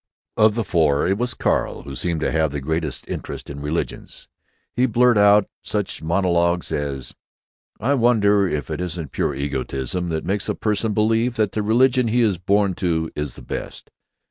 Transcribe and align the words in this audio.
Of 0.35 0.55
the 0.55 0.63
four 0.63 1.05
it 1.05 1.19
was 1.19 1.35
Carl 1.35 1.83
who 1.83 1.95
seemed 1.95 2.21
to 2.21 2.31
have 2.31 2.51
the 2.51 2.59
greatest 2.59 3.07
interest 3.07 3.51
in 3.51 3.59
religions. 3.61 4.27
He 4.75 4.87
blurted 4.87 5.21
out 5.21 5.47
such 5.61 6.01
monologues 6.01 6.71
as, 6.71 7.13
"I 7.79 7.93
wonder 7.93 8.47
if 8.47 8.71
it 8.71 8.81
isn't 8.81 9.11
pure 9.11 9.35
egotism 9.35 10.07
that 10.09 10.25
makes 10.25 10.49
a 10.49 10.55
person 10.55 10.93
believe 10.95 11.35
that 11.35 11.51
the 11.51 11.61
religion 11.61 12.07
he 12.07 12.21
is 12.21 12.39
born 12.39 12.73
to 12.81 13.11
is 13.15 13.35
the 13.35 13.43
best? 13.43 13.91